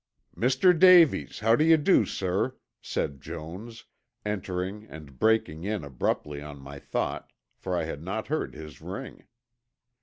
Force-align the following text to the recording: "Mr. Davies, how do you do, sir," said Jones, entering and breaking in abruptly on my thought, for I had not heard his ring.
"Mr. 0.35 0.73
Davies, 0.79 1.41
how 1.41 1.55
do 1.55 1.63
you 1.63 1.77
do, 1.77 2.07
sir," 2.07 2.55
said 2.81 3.21
Jones, 3.21 3.85
entering 4.25 4.85
and 4.87 5.19
breaking 5.19 5.63
in 5.63 5.83
abruptly 5.83 6.41
on 6.41 6.59
my 6.59 6.79
thought, 6.79 7.31
for 7.55 7.77
I 7.77 7.83
had 7.83 8.01
not 8.01 8.25
heard 8.27 8.55
his 8.55 8.81
ring. 8.81 9.25